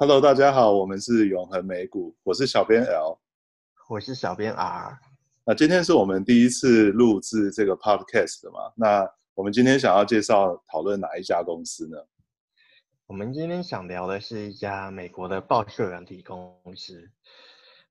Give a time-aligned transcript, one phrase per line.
[0.00, 3.18] Hello，大家好，我们是永恒美股，我是小编 L，
[3.88, 4.96] 我是小编 R。
[5.44, 8.72] 那今天是我们第一次录制这个 Podcast 的嘛？
[8.76, 11.98] 那我们今天想要介绍讨论哪一家公司呢？
[13.08, 17.10] 我们今天想聊的是一家美国的报税软体公司。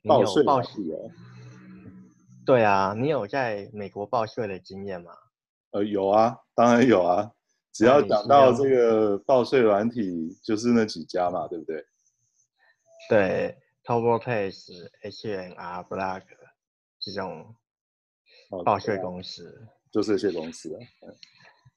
[0.06, 1.12] 报税报税哦？
[2.46, 5.12] 对啊，你有在美国报税的经验吗？
[5.72, 7.30] 呃，有啊，当然有啊。
[7.74, 11.86] 只要讲到这个报税软体，就是那几家嘛，对不对？
[13.10, 16.24] 对，TurboTax、H&R Block
[17.00, 17.56] 这种
[18.66, 20.80] 报税公司，就是这些公司啊。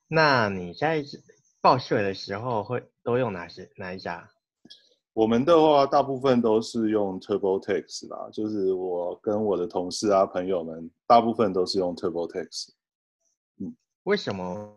[0.08, 1.04] 那你在
[1.60, 4.28] 报税的时候会都用哪些哪一家？
[5.12, 12.68] 我们的话，大部分都是用 TurboTax 啦，就是我跟我的同事啊、朋友们，大部分都是用 TurboTax。
[13.58, 14.74] 嗯，为什么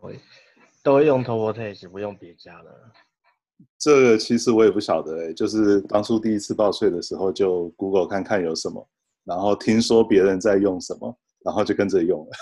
[0.82, 2.70] 都用 TurboTax 不用别家呢？
[3.78, 8.88] 这个其实我也不晓得哎，就是当初第一次报税的时候，就 Google 看看有什么，
[9.24, 12.32] 然后听说别人在用什么，然后就跟着用了。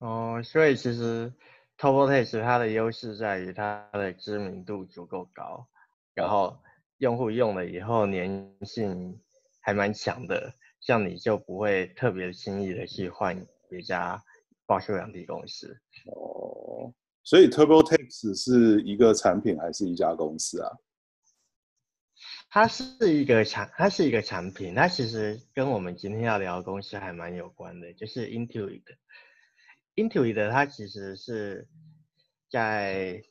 [0.00, 1.32] 哦，所以其实
[1.78, 5.66] TurboTax 它的优势在于它的知名度足够高，
[6.14, 6.58] 然后
[6.98, 9.18] 用户用了以后粘性
[9.60, 14.22] 还蛮强的，像你就不会特别轻易的去换别家
[14.66, 15.74] 报税软体公司。
[16.06, 16.92] 哦。
[17.24, 20.70] 所以 TurboTax 是一个产品还是一家公司啊？
[22.50, 24.74] 它是一个产，它是一个产品。
[24.74, 28.82] 它其实跟我们今天要聊的公司还蛮有关的，就是 Intuit。
[29.96, 31.66] Intuit 它其实是
[32.48, 33.24] 在，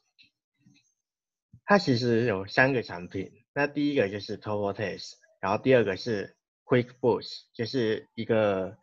[1.64, 3.32] 它其实有三个产品。
[3.54, 6.36] 那第一个就是 TurboTax，然后第二个是
[6.66, 8.78] QuickBooks，就是一个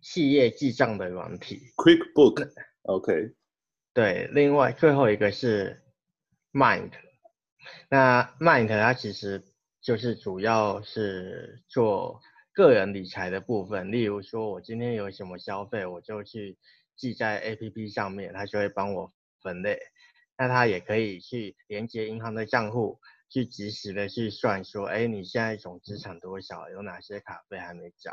[0.00, 1.60] 企业记账的软体。
[1.76, 3.34] QuickBook，OK。
[3.94, 5.80] 对，另外最后一个是
[6.52, 6.90] Mint，
[7.88, 9.44] 那 Mint 它其实
[9.80, 12.20] 就是主要是做
[12.52, 16.58] 个人理财的部分，例如说我今天有什么消费，我就去
[16.96, 19.78] 记在 APP 上面，它就会帮我分类。
[20.36, 22.98] 那它也可以去连接银行的账户，
[23.30, 28.12] 去及时的去算说，哎，你现在总资产多少，有哪些卡费还没缴，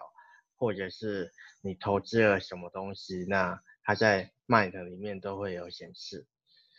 [0.55, 1.31] 或者是
[1.63, 6.25] 你投资了什么东西，那它在 Mint 里面都会有显示，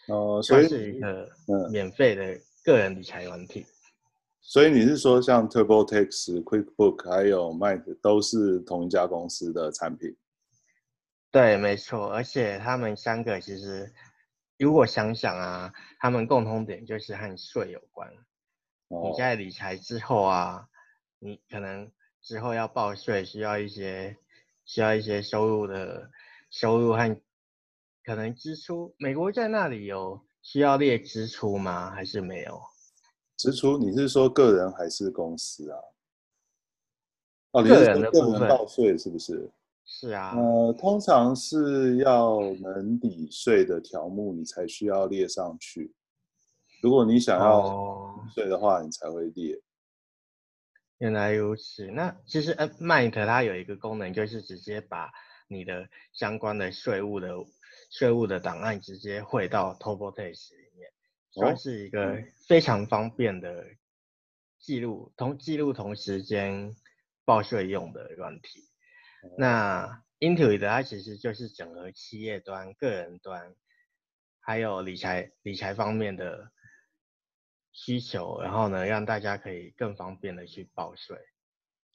[0.08, 1.26] 哦，所以是一个
[1.70, 3.60] 免费的个人理财软体。
[3.60, 3.66] 嗯。
[4.42, 10.14] 所以你是说，像 TurboTax、QuickBook 还有 Mind 都是同一家公司的产品？
[11.30, 12.12] 对，没错。
[12.12, 13.90] 而且他们三个其实，
[14.58, 18.06] 如果想想啊，他们共同点就是和税有关。
[18.88, 19.08] 哦。
[19.08, 20.68] 你在理财之后啊，
[21.20, 21.90] 你可能
[22.20, 24.14] 之后要报税，需要一些
[24.66, 26.10] 需要一些收入的
[26.50, 27.18] 收入和。
[28.04, 31.90] 可能支出，美国在那里有需要列支出吗？
[31.90, 32.60] 还是没有？
[33.36, 35.78] 支出，你是说个人还是公司啊？
[37.52, 39.50] 哦，个人的部分，个人报税是不是？
[39.84, 40.34] 是啊。
[40.36, 45.92] 呃，通常是要能抵税的条目，你才需要列上去。
[46.82, 49.54] 如果你想要税的话，你才会列。
[49.54, 49.60] 哦。
[50.98, 51.86] 原来如此。
[51.88, 55.10] 那其实，呃，Mint 它有一个功能，就是直接把
[55.52, 57.34] 你的相关的税务的。
[57.90, 60.90] 税务的档案直接汇到 TurboTax 里面，
[61.30, 63.66] 算是一个非常方便的
[64.58, 66.74] 记录同记录同时间
[67.26, 68.60] 报税用的软体。
[69.36, 73.54] 那 Intuit 它其实就是整合企业端、个人端，
[74.40, 76.50] 还有理财理财方面的
[77.72, 81.18] 需求，然后呢，让大家可以更方便的去报税。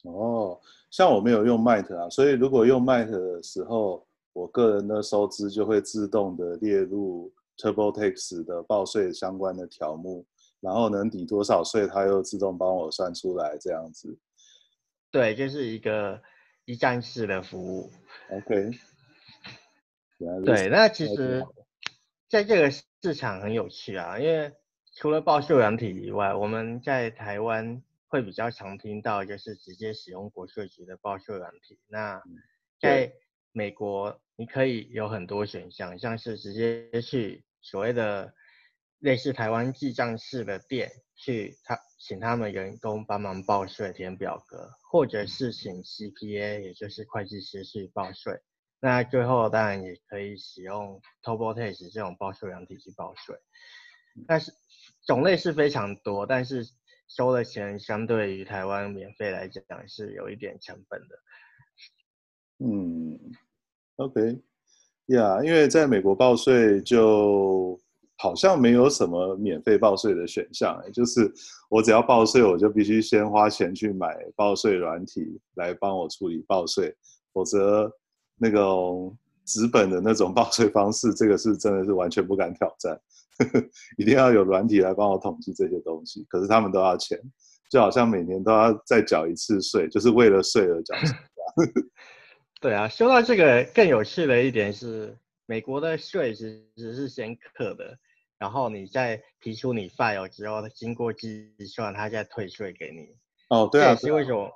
[0.02, 0.60] 哦，
[0.90, 4.06] 像我没有用 Mint 啊，所以如果用 Mint 的时候。
[4.34, 10.24] 我个人的收支就会自动的列入 TurboTax 的报税相关的条目，
[10.60, 14.16] 然后能抵多少税，它又自动帮我算出来，这样子。
[15.10, 16.22] 对，就是一个
[16.66, 17.90] 一站式的服务。
[18.30, 18.70] OK。
[20.44, 21.44] 对，那其实
[22.28, 24.52] 在这个市场很有趣啊，因为
[24.94, 31.78] 除了报税软体以外，我们在台湾会比较常听到就是直接使用国税局的报税软体。
[31.86, 32.20] 那
[32.80, 33.12] 在
[33.52, 34.20] 美国。
[34.40, 38.32] 你可以有很多选项，像是直接去所谓的
[39.00, 48.40] 类似台湾记账式的店去他请他们员工帮忙报税填表格，或者是请 CPA 也就是会计师去报税。
[48.78, 53.36] 那最后当然也可以使用 TurboTax 这种报税软体去报税。
[54.28, 54.52] 但是
[55.04, 56.64] 种类是非常多，但是
[57.08, 62.66] 收的钱相对于台湾免费来讲是有一点成本的。
[62.66, 63.18] 嗯。
[63.96, 64.20] OK，
[65.06, 67.76] 呀，yeah，因为在美国报税就
[68.16, 71.28] 好像没有什么免费报税的选项，就是
[71.68, 76.96] 我只要报税，我就必须先花钱去买报税软体来帮我处理报税，
[77.32, 77.90] 否则
[78.36, 78.62] 那个
[79.44, 83.00] 纸本的那种报税方式，这个是真的是完全不敢挑战，
[83.96, 87.18] 一定要有软体来帮我统计这些东西，可是他们都要钱，
[87.70, 91.14] 就好像每年都要再缴一次税，就是为了税而缴税。
[92.60, 96.44] 对啊，说到这个更有趣的一点是，美国的税其
[96.76, 97.98] 实是先课的。
[98.38, 103.16] 然后你再提出你 file 之后，经过计算，他再退税给你。
[103.48, 103.96] 哦，对啊。
[103.96, 104.50] 这也是为什么？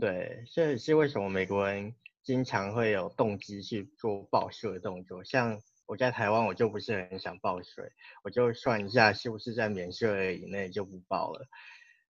[0.00, 1.94] 对，这也是为什么美国人
[2.24, 5.22] 经常会有动机去做报税的动作。
[5.22, 5.56] 像
[5.86, 7.84] 我在台湾，我就不是很想报税，
[8.22, 11.40] 我就算一下是不是在免税以内就不报了。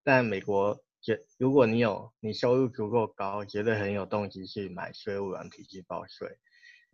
[0.05, 6.29] 但美国，就如果你有你收入足够高，绝对很有动机去买税务软体去报税。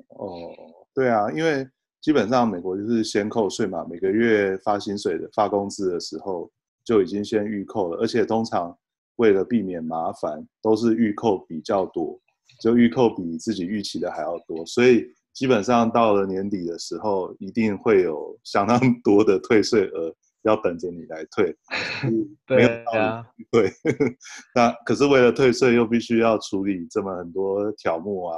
[0.08, 0.54] 哦，
[0.94, 1.68] 对啊，因为。
[2.00, 6.48] 基本上美国就是先扣税嘛，每个月发薪水的、发工资的时候
[6.84, 8.78] 就已经先预扣了，而且通常
[9.16, 12.16] 为了避免麻烦，都是预扣比较多，
[12.62, 20.12] 就预扣比自己预期的还要多，所以基本上到了年底的时候，一定会有相当多的退税额
[20.42, 21.56] 要等着你来退。
[22.48, 23.70] 没有道理啊，对，
[24.52, 28.36] 那可是为了退税，又必须要处理这么很多条目啊，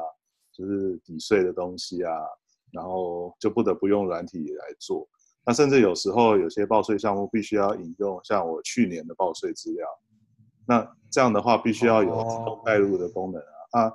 [0.53, 2.13] 就是抵税的东西啊。
[2.71, 5.09] 然后就不得不用软体来做，
[5.45, 9.89] 那甚至有时候有些报税项目必须要引用像我去年的报税资料，
[10.69, 13.41] 那这样的话必须要有自动带入的功能
[13.73, 13.87] 啊。
[13.87, 13.93] 啊，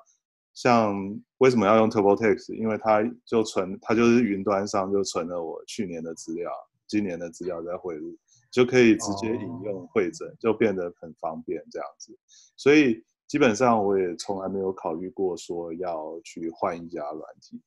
[0.54, 0.94] 像
[1.40, 2.54] 为什么要用 TurboTax？
[2.54, 6.52] 因为它就存，它就是云端上就存了我去年的资料、
[6.88, 8.18] 今年的资料在汇入，
[8.52, 12.18] 就可以直接引用汇整，就变得很方便这样子。
[12.56, 17.62] 所以基本上我也从来没有考虑过说要去换一家软体。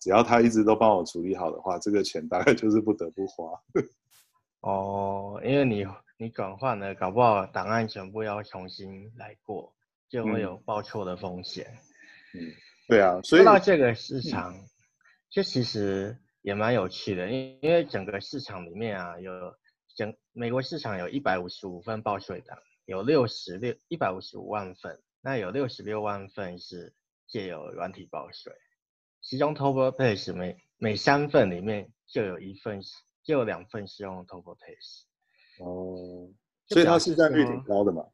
[0.00, 3.58] 只要他一直都帮我处理好的话，这个钱大概就是不得不花。
[4.60, 5.86] 哦，因为你
[6.18, 9.72] 你转换了，搞不好档案全部要重新来过，
[10.10, 11.66] 就会有报错的风险。
[12.34, 12.52] 嗯，
[12.88, 13.20] 对啊。
[13.22, 14.54] 所以说到这个市场，
[15.30, 19.32] 这、嗯、其实也蛮有趣的，因因为整个市场里面啊，有
[19.94, 26.94] 整美国市场有一百五十五份报税档，有六十六一百五十五万份，那有六十六万份是
[27.26, 28.52] 借由软体报税。
[29.22, 32.80] 其中 TurboTax 每每三份里面就有一份，
[33.22, 35.04] 就有两份是用 TurboTax。
[35.60, 36.28] 哦，
[36.68, 38.04] 所以它市占率挺高的嘛。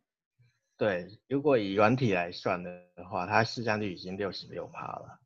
[0.81, 2.71] 对，如果以软体来算的
[3.07, 5.21] 话，它市占率已经六十六趴了。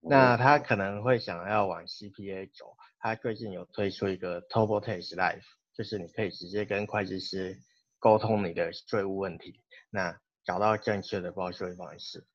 [0.00, 0.08] 哦。
[0.08, 5.42] 那他可能会想要往 CPA 走，他最近有推出一个 TurboTax Live，
[5.74, 7.60] 就是你可以直接跟会计师
[7.98, 9.60] 沟通你的税务问题，
[9.90, 12.26] 那找到正确的报税方式。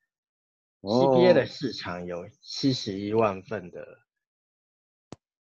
[0.81, 3.81] CPA 的市场有七十一万份的，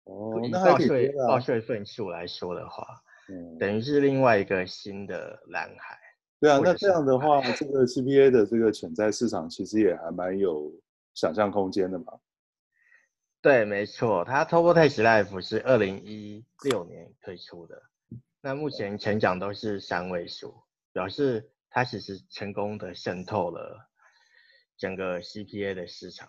[0.04, 5.98] 哦，以报税报税份数来说的话，嗯，等于是另外一个新的蓝海。
[6.40, 10.72] 对啊，那这样的话，这个 CPA 的这个潜在市场其实也还蛮有
[11.14, 12.14] 想象空间的嘛。
[13.42, 17.82] 对，没错，它 TurboTax Live 是二零一六年推出的，
[18.42, 20.54] 那目前成长都是三位数，
[20.92, 23.90] 表示它其实成功的渗透了。
[24.78, 26.28] 整个 CPA 的市场，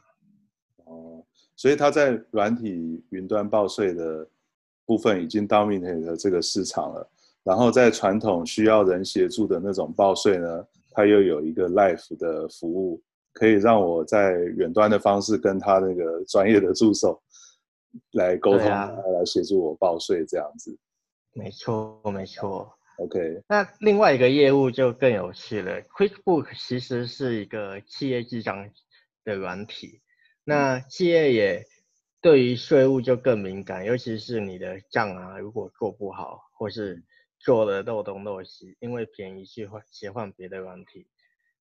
[0.84, 1.26] 哦，
[1.56, 4.24] 所以它在软体云端报税的
[4.84, 7.10] 部分已经 dominate 了这个市场了。
[7.46, 13.00] 然后在传统需要人协助的那种报税呢，它又有一个 Life 的服务，
[13.32, 17.23] 可以让我在远端的方式跟他那个专业的助手
[18.14, 20.76] 来沟通，啊、来协助我报税这样子。
[21.35, 22.68] 没错，没错。
[22.99, 25.80] OK，那另外一个业务就更有趣了。
[25.82, 28.68] QuickBook 其实是一个企业记账
[29.23, 30.00] 的软体，
[30.42, 31.64] 那企业也
[32.20, 37.04] 对于税务就更敏感，尤其是你的账啊，如果做不好，或是
[37.46, 41.08] 做的漏东漏西，因为便宜去换切换别的软体，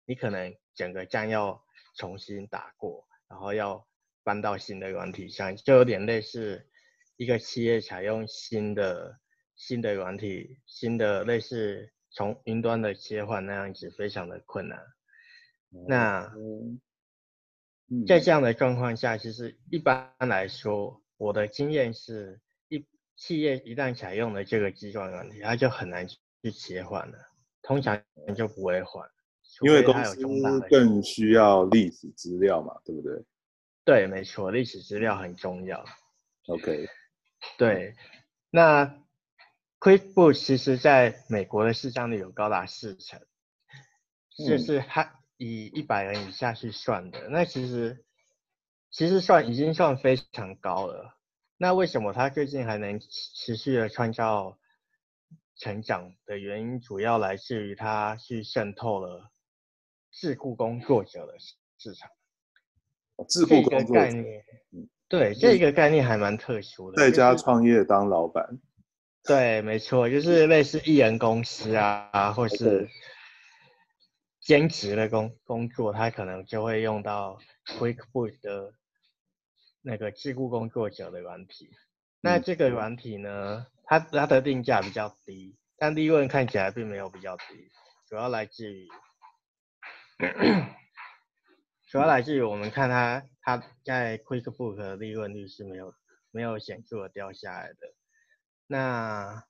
[0.04, 1.62] 你可能整个站要
[1.94, 3.86] 重新打过，然后要
[4.24, 6.66] 搬到新的软体上，就有点类似
[7.16, 9.20] 一个企业采用新的。
[9.56, 14.84] 新的软体，新的类似从云端的切换那样子，非常的困难。
[15.86, 16.28] 那
[18.04, 22.43] 在这样的状况下，其实一般来说，我的经验是一
[23.16, 26.18] 企业一旦采用了这个计算软体，它就很难去
[26.50, 27.18] 切换了，
[27.62, 28.02] 通常
[28.36, 29.08] 就不会换，
[29.62, 30.16] 因为公司
[30.68, 33.24] 更需要历史资料嘛，对不对？
[33.84, 35.84] 对，没错，历史资料很重要。
[36.46, 36.88] OK，
[37.58, 37.94] 对，
[38.50, 38.98] 那。
[39.80, 43.20] QuickBooks 其实在美国的市占率有高达四成，
[44.48, 48.02] 就是它以一百人以下去算的，那其实
[48.90, 51.13] 其实算已经算非常高了。
[51.56, 54.58] 那为什么它最近还能持续的创造
[55.56, 59.30] 成长的原因，主要来自于它去渗透了
[60.12, 61.34] 自雇工作者的
[61.78, 62.10] 市场。
[63.28, 64.44] 自雇工作者概念，
[65.08, 67.00] 对，这个概念还蛮特殊的。
[67.00, 68.58] 在家创业当老板。
[69.22, 72.88] 对，没错，就是类似艺人公司啊，或是
[74.40, 77.38] 兼职的工工作，他可能就会用到
[77.78, 78.74] QuickBooks 的
[79.86, 81.70] 那个自雇工作者的软体。
[82.22, 87.44] 那这个软体呢，它它的定价比较低，但利润看起来并没有比较低，
[88.08, 88.88] 主要来自于，
[91.86, 95.94] 主要来自于我们看它它在 QuickBooks 的利润率是没有
[96.30, 97.94] 没有显著的掉下来的。
[98.66, 99.44] 那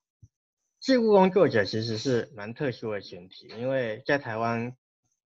[0.80, 4.76] 自雇工作者其实是蛮特殊的群体，因为在台湾，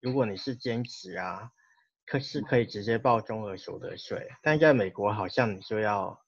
[0.02, 1.52] 如果你是兼职啊，
[2.08, 6.20] 可是可以直接报综合所得税，但在美国好像你就要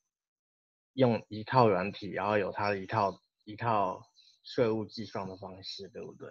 [0.93, 4.01] 用一套软体，然后有它的一套一套
[4.43, 6.29] 税务计算的方式，对不对？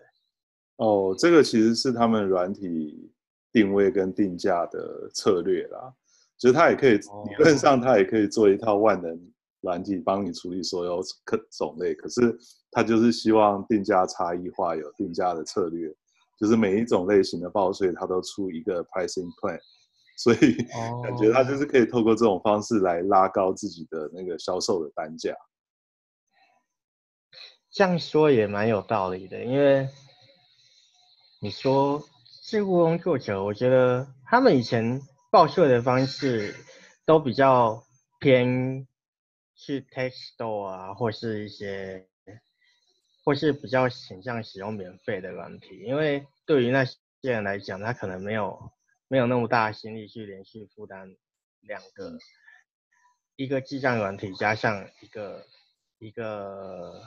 [0.76, 3.10] 哦，这个其实是他们软体
[3.50, 5.92] 定位跟定价的策略啦，
[6.36, 9.32] 其实它也可以、哦、理论上它也可以做一套万能。
[9.62, 12.38] 软体帮你处理所有可种类，可是
[12.70, 15.92] 它就是希望定价差异化，有定价的策略，
[16.38, 19.58] 就是每一种类型的报税，它都出一个 pricing plan，
[20.16, 20.54] 所以
[21.02, 25.34] 感觉它就是可以透过这种方式来拉高自己的那个销售的单价。
[27.70, 29.88] 这样说也蛮有道理的，因为
[31.40, 32.02] 你说
[32.42, 36.54] 事务工作者，我觉得他们以前报税的方式
[37.04, 37.82] 都比较
[38.20, 38.86] 偏。
[39.60, 42.06] 去 Tax Store 啊，或是一些，
[43.28, 48.72] 或是比较倾向使用免费的软体，因为对于那些人来讲，他可能没有
[49.06, 51.14] 没有那么大的心力去连续负担
[51.60, 52.16] 两个，
[53.36, 55.44] 一个记账软体加上一个
[55.98, 57.02] 一个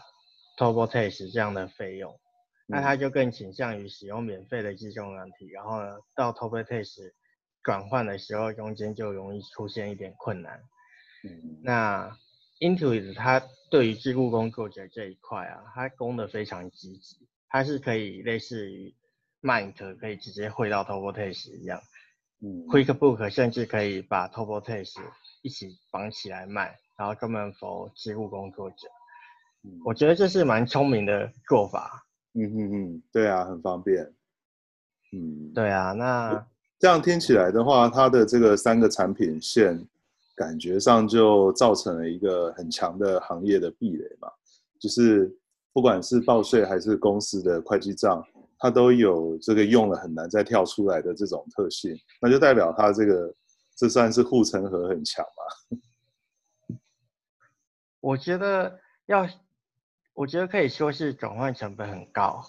[0.59, 2.19] TurboTax 这样的费用，
[2.67, 7.13] 那他就更倾向于使用免费的记账软体，然后呢，到 TurboTax
[7.63, 10.61] 转换的时候，中间就容易出现一点困难，
[11.23, 12.15] 嗯，那。
[12.61, 13.41] Intuit 它
[13.71, 18.93] 对于自雇工作者这一块啊，它攻的非常积极，它是可以类似于
[19.41, 21.81] Mint 可以直接汇到 TurboTax 一样，
[22.41, 24.93] 嗯，QuickBooks 甚至可以把 TurboTax
[25.41, 28.87] 一起绑起来卖，然后专门 for 自雇工作者，
[29.63, 32.05] 嗯，我觉得这是蛮聪明的做法。
[32.33, 34.03] 嗯嗯嗯，对啊，很方便。
[35.13, 36.45] 嗯，对啊，那
[36.77, 39.87] 这样听起来的话，它的这个三个产品线。
[40.41, 44.27] 感觉上就造成了一个很强的行业的壁垒嘛，
[44.79, 45.31] 就是
[45.71, 48.25] 不管是报税还是公司的会计账，
[48.57, 53.31] 它都有这个用了很难再跳出来的这种特性，那就代表它这个
[53.75, 56.79] 这算是护城河很强嘛？
[57.99, 59.29] 我觉得要，
[60.15, 62.43] 我觉得可以说是转换成本很高，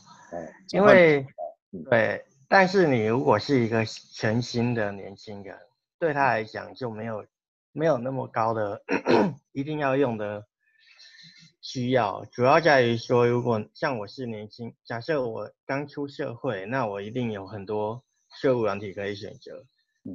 [0.71, 1.27] 因为
[1.91, 5.59] 对，但是你如果是一个全新的年轻人，
[5.99, 7.23] 对他来讲就没有。
[7.73, 8.83] 没有那么高的
[9.53, 10.47] 一定要用的
[11.61, 18.05] 需要，主要在于说，如果像我是年轻，假设我刚出社会，那我一定有很多
[18.41, 19.65] 社务软体可以选择。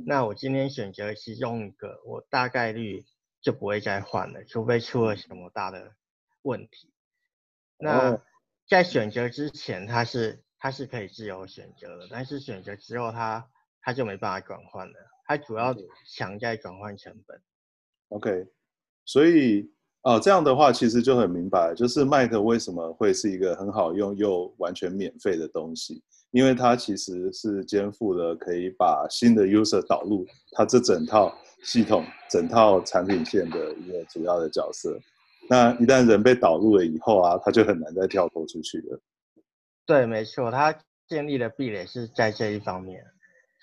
[0.06, 3.06] 那我今天选择其中一个，我大概率
[3.42, 5.94] 就不会再换了，除非出了什么大的
[6.42, 6.94] 问题。
[7.80, 8.22] 那
[8.68, 13.50] 在选择之前，它是它是可以自由选择的，但是选择之后，它
[13.82, 14.96] 它就没办法转换了。
[15.28, 15.76] 它主要
[16.16, 17.40] 强在转换成本。
[18.10, 18.48] OK，
[19.06, 19.70] 所以
[20.04, 34.98] 哦，这样的话其实就很明白，就是 Mite 为什么会是一个很好用又完全免费的东西，因为它其实是肩负了可以把新的 user 导入它这整套系统、整套产品线的一个主要的角色。
[35.50, 39.00] 那一旦人被导入了以后啊，他就很难再跳脱出去了。
[39.86, 43.04] 对，没错，它建立的壁垒是在这一方面。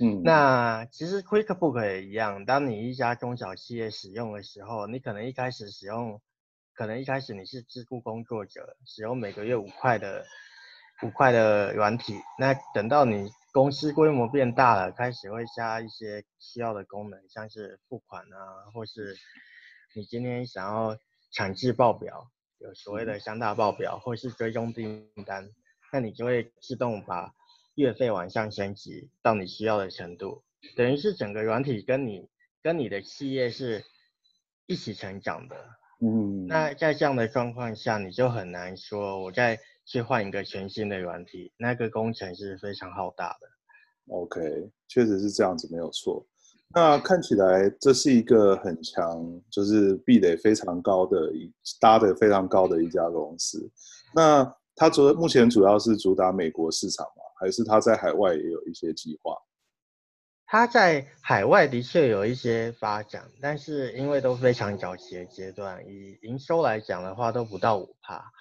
[0.00, 2.44] 嗯，那其实 QuickBooks 也一样。
[2.44, 6.20] 当你一家中小企业使用的时候，你可能一开始使用，
[6.74, 10.26] 可能一开始你是自雇工作者，使用每个月五块的
[11.04, 12.14] 五块的软体。
[12.40, 19.16] 那等到你公司规模变大了，开始会加一些需要的功能，像是付款啊，或是
[19.94, 20.98] 你今天想要
[21.30, 25.48] 产制报表，有所谓的三大报表，或是追踪订单，
[25.92, 27.32] 那你就会自动把。
[27.74, 30.42] 月费往上升级到你需要的程度，
[30.76, 32.28] 等于是整个软体跟你
[32.62, 33.84] 跟你的企业是
[34.66, 35.56] 一起成长的。
[36.00, 43.48] 嗯，那在这样的状况下，你就很难说我再去换一个全新的软体，那个工程是非常浩大的。
[44.14, 46.26] OK，确实是这样子，没有错。
[46.74, 51.50] 那看起来这是一个很强，就是壁垒非常高的一
[51.80, 53.70] 搭的非常高的一家公司。
[54.14, 57.23] 那它主目前主要是主打美国市场吗？
[57.44, 59.36] 还是他在海外也有一些计划？
[60.46, 68.32] 他在海外的确有一些发展，但是因为都非常早期的阶段，以营收来讲的话都不到五帕。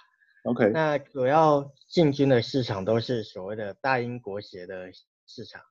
[0.46, 4.90] OK，那主要进军的市场都是所谓的大英国协的
[5.28, 5.62] 市场。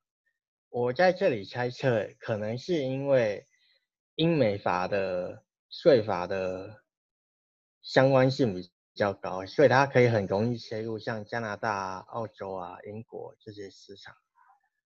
[0.69, 3.47] 我在这里猜测，可能是因为
[4.17, 6.83] 英美法的税法的
[7.81, 14.15] 相关性比较高，所以它可以很容易切入像加拿大、澳洲啊、英国这些市场。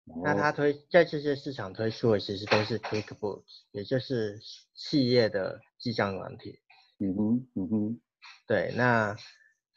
[0.08, 0.24] Oh.
[0.24, 4.40] 那它推在这些市场推出的其实都是 QuickBooks，也就是
[4.76, 6.60] 企业的记账软体。
[7.00, 8.02] 嗯哼，嗯哼，
[8.48, 9.16] 对，那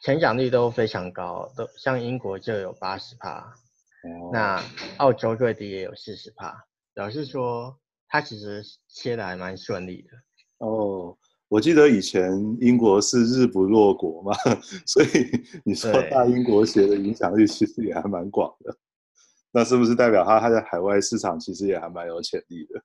[0.00, 3.54] 成长率都非常高，都像英国就有八十趴。
[4.02, 4.32] Oh.
[4.32, 4.62] 那
[4.98, 10.10] 澳洲最低也有四十趴，表示说它其实切的还蛮顺利的。
[10.58, 14.32] 哦，oh, 我记得以前英国是日不落国嘛，
[14.86, 15.08] 所以
[15.64, 18.76] 你说大英国鞋的影响力其实也还蛮广的。
[19.50, 22.82] 那是不是代表它它在海外市场其实也还蛮有潜力的？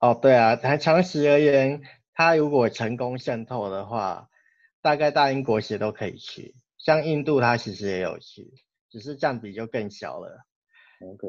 [0.00, 1.80] 哦，对啊，它长期而言，
[2.12, 4.28] 它如果成功渗透的话，
[4.82, 8.52] 大概大英国鞋都可以去，像印度它其实也有去。
[8.90, 10.44] 只是占比就更小了。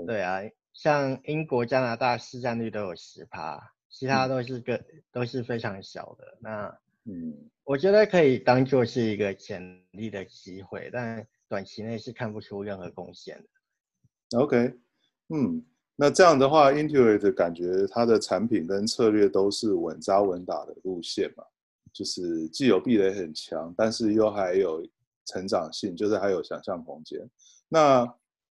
[0.06, 0.42] 对啊，
[0.74, 3.60] 像英国、加拿大市占率都有十趴，
[3.98, 6.38] 其他都是个、嗯、都是非常小的。
[6.42, 7.34] 那嗯，
[7.64, 14.38] 我觉得可以当做是一个潜力的机会，但短期内是看不出任何贡献的。
[14.38, 14.74] OK，
[15.30, 15.64] 嗯，
[15.96, 21.46] 那这样的话，Intuit 感觉它的产品跟策略都是稳扎稳打的路线嘛，
[21.94, 24.86] 就是既有壁垒很强，但是又还有
[25.26, 27.18] 成长性，就是还有想象空间。
[27.70, 28.06] 那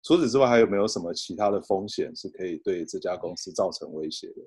[0.04, 4.42] 除此之外，还有没有什么其他的风险是可以对这家公司造成威胁的？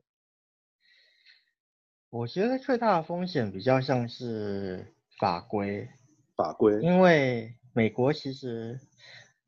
[2.16, 5.86] 我觉得最大的风险比较像是法规，
[6.38, 8.80] 法规，因为美国其实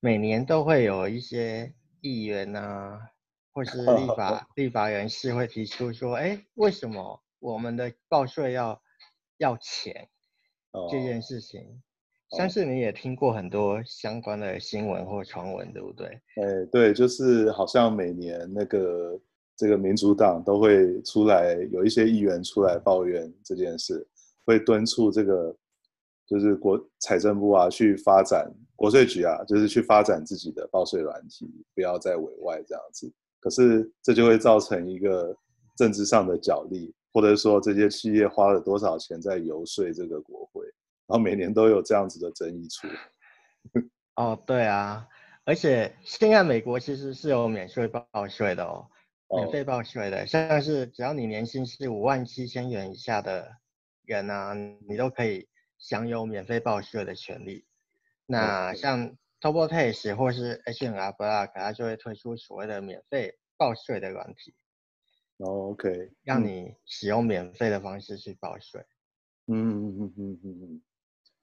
[0.01, 2.99] 每年都会有一些议员啊，
[3.53, 8.81] 或是立 法立法人士会提出说，哎，为什么我们的报税要
[9.37, 10.09] 要钱
[10.91, 11.81] 这件事情。
[12.31, 16.07] 相信你也听过很多相关的新闻或传闻，对不对？
[16.09, 19.17] 哎，对，就是好像每年那个
[19.57, 24.07] 这个民主党都会出来，有一些议员出来抱怨这件事，
[24.45, 25.53] 会敦促这个
[26.27, 33.11] 就是国财政部啊去发展国税局啊，就是去发展自己的报税软体，不要再委外这样子。
[33.39, 35.35] 可是这就会造成一个
[35.75, 40.63] 政治上的角力，或者说这些企业花了多少钱在游说这个国会。
[41.07, 42.87] 然后每年都有这样子的争议出。
[44.15, 45.07] 哦，对啊，
[45.45, 48.85] 而且现在美国其实是有免税报税的哦，
[49.29, 53.57] 免费报税的，像是只要你年薪是五万七千元以下的
[54.03, 57.65] 人啊，你都可以享有免费报税的权利。
[58.25, 64.55] 那像 TurboTax 或是 H&R Block，它就会推出所谓的免费报税的软体。
[65.37, 68.81] 哦，OK，让你使用免费的方式去报税。
[69.45, 70.81] 嗯嗯嗯嗯嗯嗯。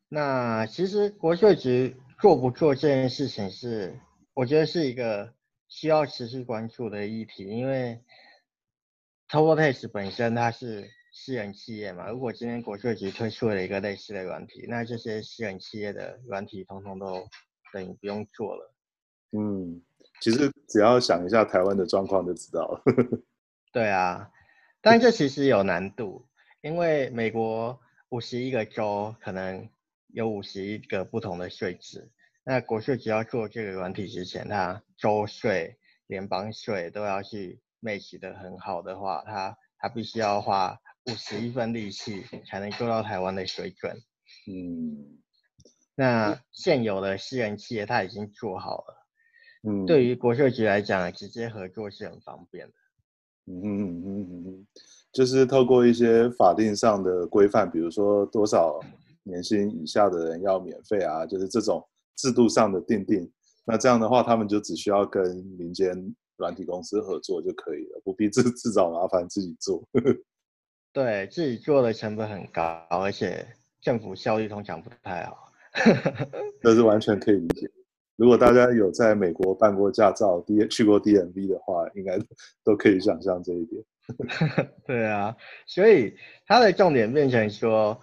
[0.08, 3.98] 那其实国税局做不做这件事情是，
[4.34, 5.32] 我觉得是一个
[5.74, 8.00] 需要持续关注的议题，因为
[9.28, 17.26] TurboTax 本身它是私人企业嘛，如果今天国税局推出了一个类似的软体，那这些私人企业的软体通通都
[17.72, 18.72] 等于不用做了。
[19.32, 19.82] 嗯，
[20.20, 22.82] 其实只要想一下台湾的状况就知道了。
[23.72, 24.30] 对啊，
[24.80, 26.28] 但这其实有难度，
[26.60, 29.68] 因为美国五十一个州可能。
[30.12, 32.08] 有五十一个不同的税制，
[32.44, 43.96] 那国税局要做这个软体之前，它州税、联邦税都要去 match 得很好的话，它它必须要花五十一份力气才能做到台湾的水准。
[44.46, 45.18] 嗯，
[45.94, 49.06] 那现有的私人企业它已经做好了，
[49.66, 52.74] 嗯，对于国税局来讲，直接合作是很方便的。
[53.46, 54.66] 嗯嗯嗯嗯，
[55.12, 58.78] 就是透过一些法定上的规范，比如说多少。
[59.26, 61.82] 年薪以下的人要免费啊，就是这种
[62.16, 63.30] 制度上的定定。
[63.64, 65.24] 那这样的话，他们就只需要跟
[65.58, 65.90] 民间
[66.36, 69.82] 软体公司合作就可以了，不必自自找麻烦自己做。
[70.92, 73.46] 对，自己做的成本很高，而且
[73.80, 75.52] 政府效率通常不太好。
[76.62, 77.70] 这是完全可以理解。
[78.16, 82.18] 如果大家有在美国办过驾照、D 去过 DMV 的话，应该
[82.62, 83.82] 都可以想象这一点。
[84.86, 85.34] 对啊，
[85.66, 86.14] 所以
[86.46, 88.00] 它的重点变成说。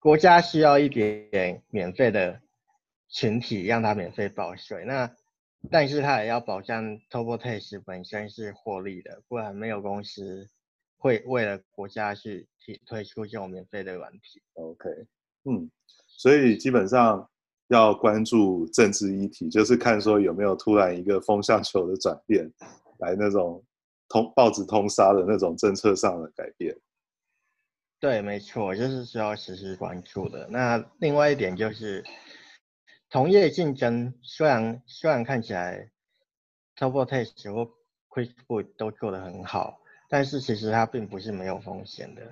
[0.00, 2.40] 国家需要一点点免费的
[3.12, 4.84] 群体，让他免费报税。
[4.84, 5.14] 那
[5.70, 10.48] 但是它也要保障 TurboTax 本身是获利的，不然没有公司
[10.96, 14.42] 会为了国家去提推出这种免费的软体。
[14.54, 14.88] OK，
[15.44, 15.70] 嗯，
[16.08, 17.30] 所以基本上
[17.68, 22.52] 要关注政治议题，就是看说有没有突然一个风向球的转变，
[22.98, 23.64] 来那种
[24.08, 26.76] 通报纸通杀的那种政策上的改变。
[28.00, 30.48] 对，没错，就是需要实时关注的。
[30.48, 32.02] 那另外一点就是，
[33.12, 35.90] 同业竞争虽然虽然看起来
[36.78, 37.70] TurboTax 或
[38.08, 42.22] QuickBooks 都做得很好，但是其实它并不是没有风险的。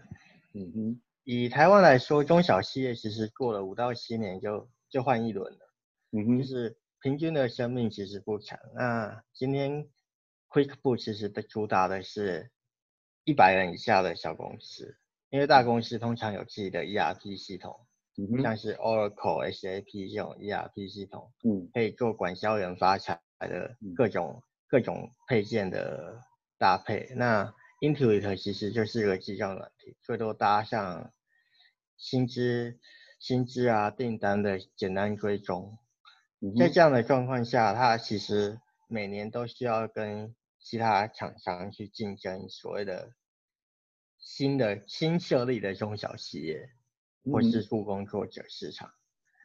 [0.55, 5.59] 嗯哼，以台湾来说，中小企业其实过了五到七年就就换一轮了。
[6.12, 8.59] 嗯哼，就是平均的生命其实不长。
[8.75, 9.87] 那今天
[10.49, 12.51] QuickBooks 其实的主打的是
[13.25, 14.97] 一百人以下的小公司。
[15.29, 26.23] 因为大公司通常有自己的 ERP 系统，嗯、像是 Oracle、SAP 这种 ERP 系统，嗯，可以做管销人发财的各种、嗯、各种配件的
[26.59, 27.12] 搭配。
[27.16, 31.12] 那 Intuit 其实就是一个记账软体，最多搭上
[31.96, 32.79] 薪资、
[33.18, 35.79] 薪资啊订单的简单追踪。
[36.40, 43.12] 嗯、在这样的状况下，它其实每年都需要跟其他厂商去竞争所谓的。
[44.23, 46.68] 新的新设立的中小企业，
[47.24, 48.90] 或是副工作者市场，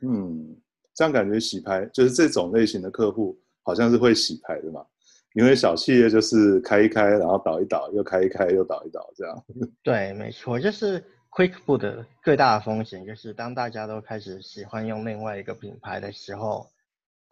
[0.01, 0.55] 嗯，
[0.93, 4.85] 这样感觉洗牌就是这种类型的客户，好像是会洗牌的嘛？
[5.33, 9.45] 因为小企业就是开一开，然后倒一倒，又开一开，又倒一倒，这样。
[9.83, 16.69] 对，没错，就是 QuickBooks 的最大的风险就是，当大家都开始喜欢用另外一个品牌的时候，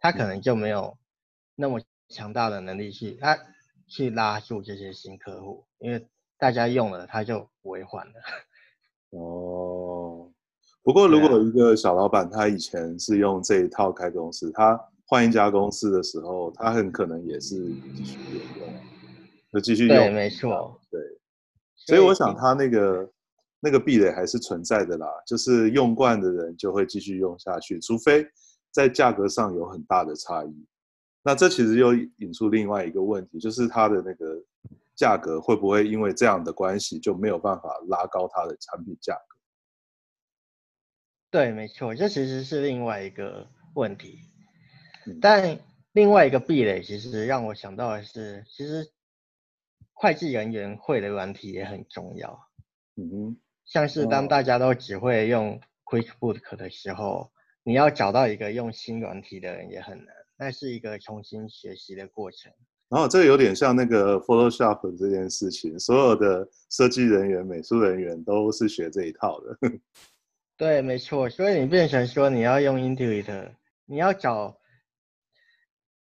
[0.00, 0.96] 他可能就没有
[1.54, 3.38] 那么强大的能力去他
[3.86, 6.06] 去拉住这些新客户，因为。
[6.36, 8.12] 大家用了，他就不会换了。
[9.16, 10.30] 哦，
[10.84, 17.56] 不过如果一个小老板，他以前是用这一套开公司，他换一家公司的时候，他很可能也是
[17.96, 18.18] 继续
[18.60, 18.68] 用，
[19.50, 19.96] 就继续用。
[19.96, 20.78] 对，没错。
[20.90, 21.00] 对，
[21.74, 23.10] 所以我想他那个
[23.60, 28.26] 那个壁垒还是存在的啦，就是用惯的人就会继续用下去，除非
[28.70, 30.66] 在价格上有很大的差异。
[31.24, 34.40] 那这其实又引出另外一个问题，就是他的那个。
[34.96, 39.33] 价格会不会因为这样的关系就没有办法拉高它的产品价格？
[41.34, 43.44] 对，没错，这其实是另外一个
[43.74, 44.20] 问题。
[45.04, 45.58] 嗯、但
[45.90, 48.88] 另外一个壁垒，其实让我想到的是，其实
[49.92, 52.38] 会计人员会的软体也很重要。
[52.94, 57.32] 嗯哼，像是当大家都只会用 QuickBooks 的时候，
[57.64, 62.52] 你要找到一个用新软体的人也很难，那是一个重新学习的过程。
[62.88, 69.58] 然后这个有点像那个 Photoshop 这件事情，所有的设计人员、美术人员都是学这一套的。
[70.64, 71.28] 对，没错。
[71.28, 73.50] 所以你变成说你要用 Intuit，
[73.84, 74.58] 你要找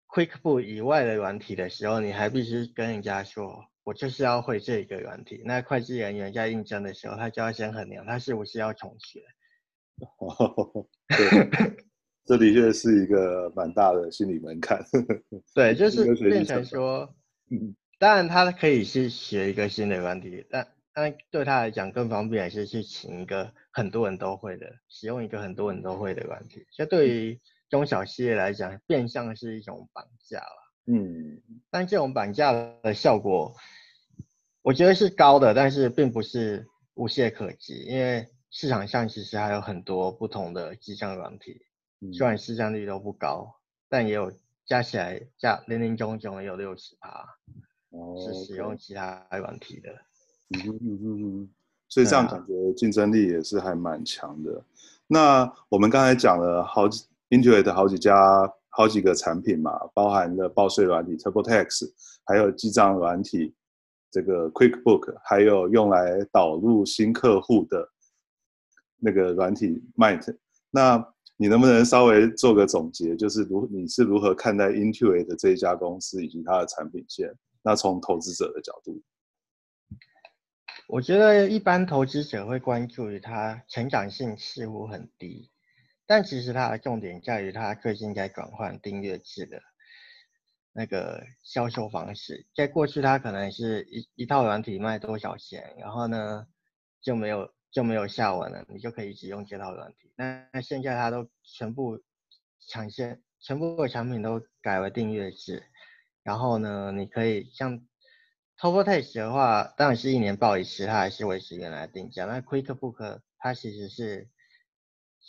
[0.08, 5.42] QuickBooks 以外的软体的时候，你还必须跟人家说，我就是要会这个软体。
[5.44, 9.22] 那会计人员在应征的时候，他就要先衡量他是不是要重学。
[10.20, 11.84] 哦，对。
[12.24, 14.82] 这的确是一个蛮大的心理门槛。
[15.54, 17.14] 对，就是变成说，
[18.00, 26.66] 当然他可以是学一个新的软体，但但对他来讲更方便，还是去请一个很多人都会的，使用一个很多人都会的软体。
[26.72, 30.74] 这对于中小企业来讲，变相是一种绑架了。
[30.86, 33.56] 嗯，但这种绑架的效果，
[34.62, 41.66] 我觉得是高的，但是并不是无懈可击，因为市场上其实还有很多不同的记账软体。
[42.12, 43.56] 虽然市占率都不高，
[43.88, 44.32] 但也有
[44.66, 47.26] 加起来加零零总总也有六十趴，
[48.20, 49.90] 是使用其他软体的。
[50.54, 51.50] 嗯哼嗯哼，
[51.90, 54.58] 所以这样感觉竞争力也是还蛮强的。
[54.58, 54.66] 啊、
[55.08, 61.92] 那我们刚才讲了好几 Intuit 好几家好几个产品嘛，包含了报税软体 TurboTax，
[62.26, 63.54] 还有记账软体
[64.12, 67.90] 这个 QuickBook，还有用来导入新客户的
[69.00, 70.38] 那个软体 Mite。
[70.70, 71.04] 那
[71.36, 77.34] 你能不能稍微做个总结，就是如你是如何看待 Intuit 的这一家公司以及它的产品线？
[77.64, 79.02] 那从投资者的角度，
[80.94, 85.50] 我觉得一般投资者会关注于它成长性似乎很低，
[86.06, 89.60] 但其实它的重点在于它最近在转换订阅制的
[90.72, 92.46] 那个销售方式。
[92.54, 96.46] 在过去，它可能是一一套软体卖多少钱，然后呢
[97.02, 97.52] 就没有。
[97.74, 100.14] 就没有下文了，你就可以一直用这套软体。
[100.16, 102.00] 那那现在它都全部
[102.68, 105.64] 产线，全部的产品都改为订阅制。
[106.22, 107.84] 然后呢，你可以像
[108.60, 112.26] TurboTax 的话，当然是一年报一次，它还是维持原来定价。
[112.26, 114.30] 那 QuickBook 它其实是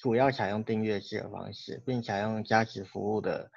[0.01, 3.51] 主要采用订阅制的方式，并采用加值服务的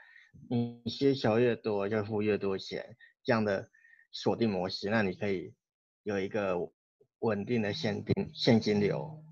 [0.50, 3.70] 你需求越多就付越多钱这样的
[4.12, 5.54] 锁定模式，那你可以
[6.04, 6.58] 有一个
[7.20, 9.24] 稳定的现金现金流。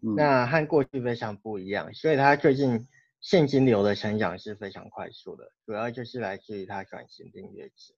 [0.00, 2.86] 嗯、那和过去非常不一样，所以它最近
[3.20, 7.94] 现金流的成长是非常快速的，主要就是来自于它转型订阅制。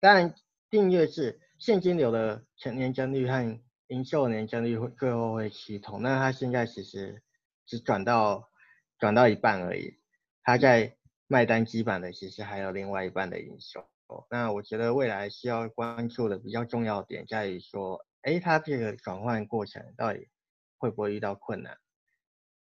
[0.00, 0.34] 当然，
[0.74, 7.22] 订阅制现金流的全年增率和营收年增率会最后会趋同，那它现在其实
[7.64, 8.50] 只转到
[8.98, 10.00] 转到一半而已。
[10.42, 10.96] 它在
[11.28, 13.86] 卖单机版的其实还有另外一半的营收。
[14.28, 20.28] 那我觉得未来需要关注的比较重要点在于说，哎，它这个转换过程到底
[20.76, 21.78] 会不会遇到困难？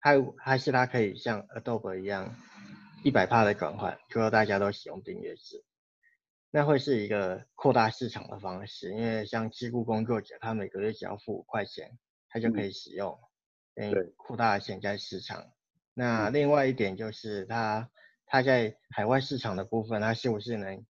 [0.02, 2.36] 还还是它可以像 Adobe 一样
[3.02, 5.64] 一百帕的转换，最后大家都使用订阅制，
[6.56, 8.92] 那会是一个扩大市场的方式。
[8.92, 11.98] 因为像机构工作者，他每个月只要付五块钱，
[12.30, 13.18] 他就可以使用，
[13.74, 15.44] 嗯，扩大潜在市场。
[15.96, 17.90] 那另外一点就是它
[18.28, 20.86] 它在海外市场的部分，它是不是能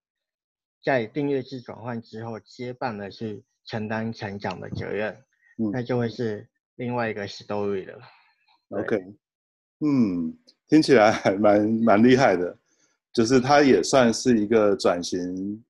[0.83, 5.13] 在订阅制转换之后接棒的去承担成长的责任？
[5.57, 6.49] 嗯，那就会是。
[6.75, 8.01] 另外一个 story 了
[8.69, 8.97] ，OK，
[9.85, 10.35] 嗯，
[10.67, 12.57] 听起来还蛮蛮厉害的，
[13.13, 15.63] 就是它也算是一个转型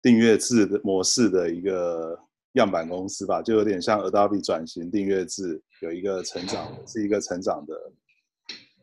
[0.00, 2.18] 订阅制的模式的一个
[2.52, 7.74] 样板公司吧，就有点像 Adobe 转型订阅制，有一个成长，是一个成长的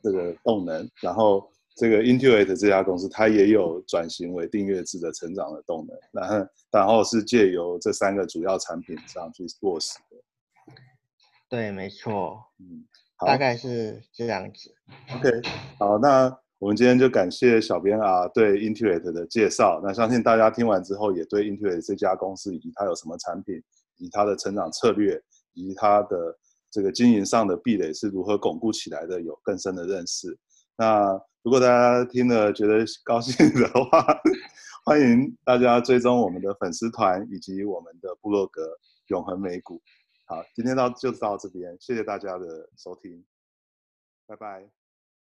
[0.04, 10.18] 这个动能，然后这个 Intuit 这家公司它也有转型为订阅制的成长的动能，然后然后是借由这三个主要产品上去落实的。
[11.50, 12.84] 对，没错，嗯，
[13.26, 14.76] 大概是这样子。
[15.16, 15.42] OK，
[15.80, 19.82] 好，那我们今天就感谢小编啊对 Intuit 的介绍。
[19.84, 23.62] 那相信大家听完之后，也对 Intuit 这家公司以及它有什么产品，
[23.98, 25.22] 以及它的成长策略，
[25.56, 26.40] 以及它的
[26.72, 30.40] 这个经营上的壁垒是如何巩固起来的，有更深的认识。
[30.78, 34.22] 那如果大家听了觉得高兴的话，
[34.88, 38.62] 欢迎大家追踪我们的粉丝团以及我们的部落格
[39.08, 39.82] 永恒美股。
[40.24, 43.26] 好，今天到就到这边，谢谢大家的收听，
[44.26, 44.83] 拜拜。